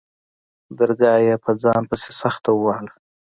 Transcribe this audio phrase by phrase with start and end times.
[0.77, 2.93] درگاه يې په ځان پسې سخته ووهله.